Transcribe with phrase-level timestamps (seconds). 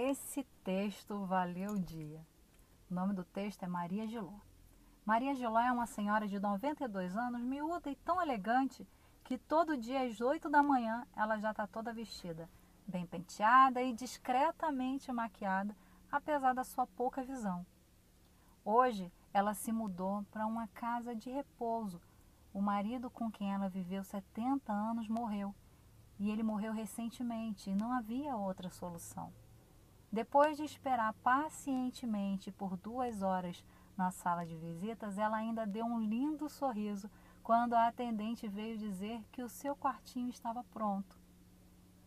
[0.00, 2.24] Esse texto valeu o dia.
[2.88, 4.38] O nome do texto é Maria Giló.
[5.04, 8.86] Maria Giló é uma senhora de 92 anos, miúda e tão elegante
[9.24, 12.48] que todo dia às 8 da manhã ela já está toda vestida,
[12.86, 15.76] bem penteada e discretamente maquiada,
[16.12, 17.66] apesar da sua pouca visão.
[18.64, 22.00] Hoje ela se mudou para uma casa de repouso.
[22.54, 25.52] O marido com quem ela viveu 70 anos morreu
[26.20, 29.32] e ele morreu recentemente e não havia outra solução.
[30.10, 33.62] Depois de esperar pacientemente por duas horas
[33.96, 37.10] na sala de visitas, ela ainda deu um lindo sorriso
[37.42, 41.18] quando a atendente veio dizer que o seu quartinho estava pronto.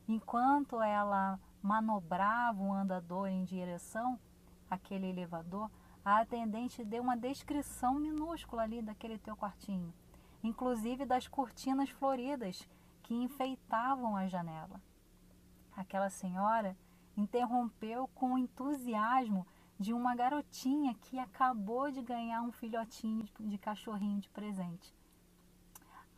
[0.07, 4.19] Enquanto ela manobrava o andador em direção
[4.69, 5.69] àquele elevador,
[6.03, 9.93] a atendente deu uma descrição minúscula ali daquele teu quartinho,
[10.43, 12.67] inclusive das cortinas floridas
[13.03, 14.81] que enfeitavam a janela.
[15.75, 16.75] Aquela senhora
[17.17, 19.45] interrompeu com o entusiasmo
[19.79, 24.95] de uma garotinha que acabou de ganhar um filhotinho de cachorrinho de presente.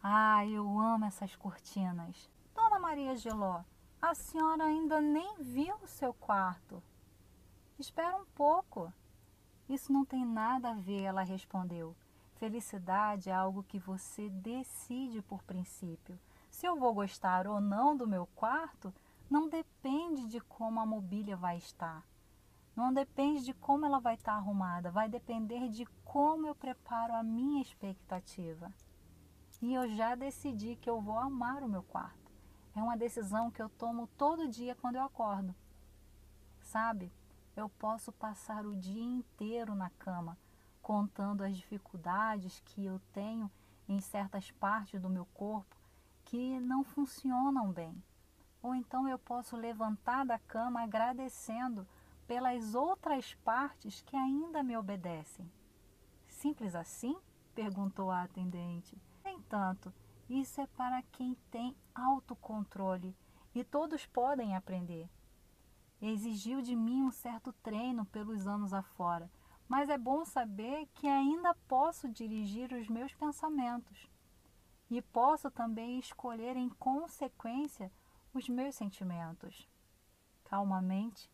[0.01, 2.29] Ah, eu amo essas cortinas.
[2.53, 3.63] Dona Maria Geló,
[4.01, 6.83] a senhora ainda nem viu o seu quarto.
[7.79, 8.91] Espera um pouco.
[9.69, 11.95] Isso não tem nada a ver, ela respondeu.
[12.35, 16.19] Felicidade é algo que você decide por princípio.
[16.49, 18.93] Se eu vou gostar ou não do meu quarto,
[19.33, 22.07] não depende de como a mobília vai estar.
[22.75, 27.23] Não depende de como ela vai estar arrumada, vai depender de como eu preparo a
[27.23, 28.71] minha expectativa.
[29.59, 32.31] E eu já decidi que eu vou amar o meu quarto.
[32.75, 35.55] É uma decisão que eu tomo todo dia quando eu acordo.
[36.61, 37.11] Sabe,
[37.55, 40.37] eu posso passar o dia inteiro na cama,
[40.79, 43.49] contando as dificuldades que eu tenho
[43.89, 45.75] em certas partes do meu corpo
[46.23, 47.99] que não funcionam bem.
[48.63, 51.85] Ou então eu posso levantar da cama agradecendo
[52.25, 55.51] pelas outras partes que ainda me obedecem.
[56.27, 57.15] Simples assim?
[57.53, 58.97] perguntou a atendente.
[59.25, 59.93] Entanto,
[60.29, 63.15] isso é para quem tem autocontrole
[63.53, 65.09] e todos podem aprender.
[66.01, 69.29] Exigiu de mim um certo treino pelos anos afora,
[69.67, 74.09] mas é bom saber que ainda posso dirigir os meus pensamentos
[74.89, 77.91] e posso também escolher em consequência
[78.33, 79.69] os meus sentimentos.
[80.43, 81.29] Calmamente,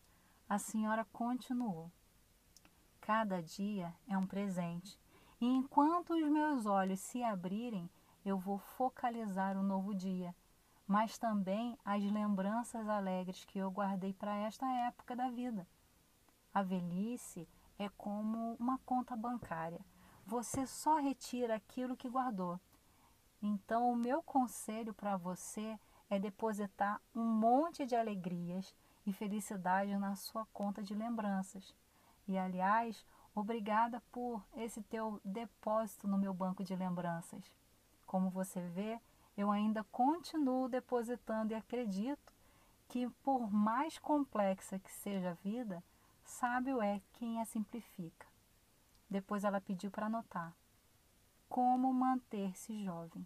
[0.48, 1.92] a senhora continuou.
[3.00, 5.00] Cada dia é um presente,
[5.40, 7.90] e enquanto os meus olhos se abrirem,
[8.26, 10.36] eu vou focalizar o novo dia,
[10.86, 15.66] mas também as lembranças alegres que eu guardei para esta época da vida.
[16.54, 19.80] A velhice é como uma conta bancária.
[20.26, 22.60] Você só retira aquilo que guardou.
[23.42, 25.80] Então, o meu conselho para você
[26.10, 28.76] é depositar um monte de alegrias
[29.06, 31.76] e felicidade na sua conta de lembranças.
[32.28, 37.44] E aliás, obrigada por esse teu depósito no meu banco de lembranças.
[38.06, 39.00] Como você vê,
[39.38, 42.34] eu ainda continuo depositando e acredito
[42.88, 45.84] que por mais complexa que seja a vida,
[46.24, 48.28] sábio é quem a simplifica.
[49.10, 50.54] Depois ela pediu para anotar.
[51.48, 53.26] Como manter-se jovem.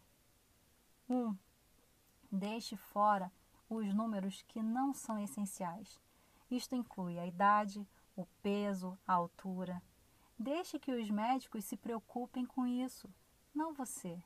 [1.10, 1.16] 1.
[1.16, 1.38] Um,
[2.36, 3.32] Deixe fora
[3.70, 6.02] os números que não são essenciais.
[6.50, 9.80] Isto inclui a idade, o peso, a altura.
[10.38, 13.08] Deixe que os médicos se preocupem com isso,
[13.54, 14.18] não você.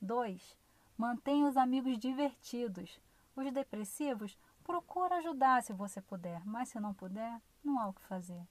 [0.00, 0.56] 2.
[0.96, 2.98] Mantenha os amigos divertidos.
[3.36, 8.02] Os depressivos, procura ajudar se você puder, mas se não puder, não há o que
[8.06, 8.42] fazer.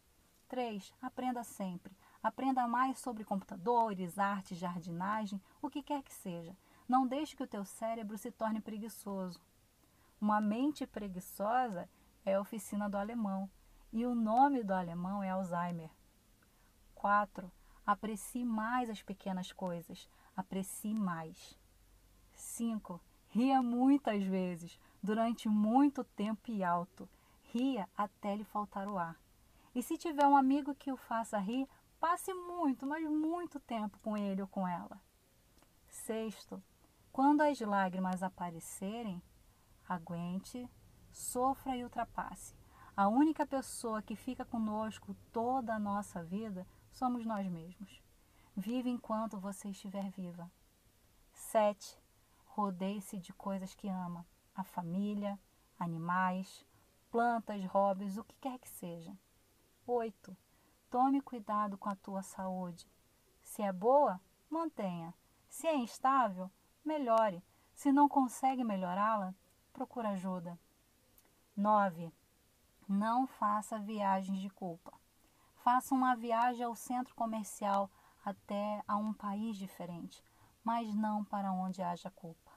[0.47, 0.93] 3.
[1.01, 1.97] Aprenda sempre.
[2.21, 6.55] Aprenda mais sobre computadores, arte, jardinagem, o que quer que seja.
[6.91, 9.39] Não deixe que o teu cérebro se torne preguiçoso.
[10.19, 11.89] Uma mente preguiçosa
[12.25, 13.49] é a oficina do alemão,
[13.93, 15.89] e o nome do alemão é Alzheimer.
[16.93, 17.49] 4.
[17.87, 20.09] Aprecie mais as pequenas coisas.
[20.35, 21.57] Aprecie mais.
[22.33, 22.99] 5.
[23.29, 27.07] Ria muitas vezes, durante muito tempo e alto.
[27.53, 29.15] Ria até lhe faltar o ar.
[29.73, 31.69] E se tiver um amigo que o faça rir,
[32.01, 34.99] passe muito, mas muito tempo com ele ou com ela.
[35.87, 36.61] Sexto,
[37.11, 39.21] quando as lágrimas aparecerem,
[39.87, 40.69] aguente,
[41.11, 42.55] sofra e ultrapasse.
[42.95, 48.01] A única pessoa que fica conosco toda a nossa vida somos nós mesmos.
[48.55, 50.49] Vive enquanto você estiver viva.
[51.33, 51.97] 7.
[52.45, 54.25] Rodeie-se de coisas que ama.
[54.55, 55.39] A família,
[55.79, 56.65] animais,
[57.09, 59.17] plantas, hobbies, o que quer que seja.
[59.85, 60.35] 8.
[60.89, 62.89] Tome cuidado com a tua saúde.
[63.41, 64.19] Se é boa,
[64.49, 65.13] mantenha.
[65.49, 66.51] Se é instável,
[66.83, 67.43] melhore.
[67.73, 69.33] Se não consegue melhorá-la,
[69.73, 70.59] procure ajuda.
[71.55, 72.11] 9.
[72.87, 74.93] Não faça viagens de culpa.
[75.55, 77.89] Faça uma viagem ao centro comercial
[78.23, 80.23] até a um país diferente,
[80.63, 82.51] mas não para onde haja culpa.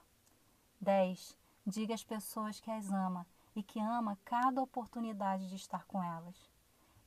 [0.81, 1.37] 10.
[1.65, 3.25] Diga às pessoas que as ama
[3.55, 6.51] e que ama cada oportunidade de estar com elas.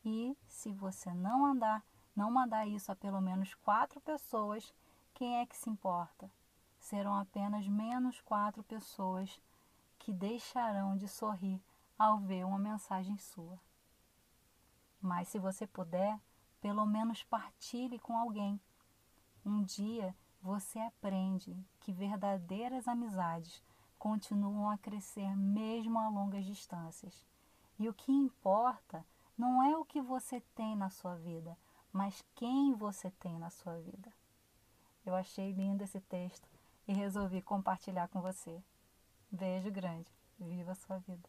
[0.04, 1.84] E, se você não andar,
[2.16, 4.74] não mandar isso a pelo menos quatro pessoas,
[5.14, 6.30] quem é que se importa?
[6.88, 9.38] Serão apenas menos quatro pessoas
[9.98, 11.60] que deixarão de sorrir
[11.98, 13.60] ao ver uma mensagem sua.
[14.98, 16.18] Mas se você puder,
[16.62, 18.58] pelo menos partilhe com alguém.
[19.44, 23.62] Um dia você aprende que verdadeiras amizades
[23.98, 27.22] continuam a crescer mesmo a longas distâncias.
[27.78, 29.04] E o que importa
[29.36, 31.54] não é o que você tem na sua vida,
[31.92, 34.10] mas quem você tem na sua vida.
[35.04, 36.57] Eu achei lindo esse texto
[36.88, 38.60] e resolvi compartilhar com você.
[39.30, 40.08] Beijo grande.
[40.40, 41.28] Viva a sua vida.